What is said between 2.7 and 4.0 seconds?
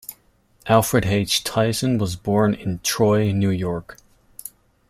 Troy, New York.